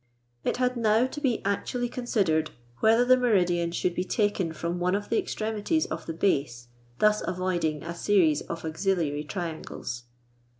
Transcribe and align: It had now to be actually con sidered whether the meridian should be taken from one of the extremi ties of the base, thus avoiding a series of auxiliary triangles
It 0.43 0.57
had 0.57 0.77
now 0.77 1.05
to 1.05 1.21
be 1.21 1.45
actually 1.45 1.87
con 1.87 2.05
sidered 2.05 2.49
whether 2.79 3.05
the 3.05 3.15
meridian 3.17 3.71
should 3.71 3.93
be 3.93 4.03
taken 4.03 4.51
from 4.51 4.79
one 4.79 4.95
of 4.95 5.09
the 5.09 5.21
extremi 5.21 5.63
ties 5.63 5.85
of 5.85 6.07
the 6.07 6.13
base, 6.15 6.69
thus 6.97 7.21
avoiding 7.27 7.83
a 7.83 7.93
series 7.93 8.41
of 8.41 8.65
auxiliary 8.65 9.23
triangles 9.23 10.05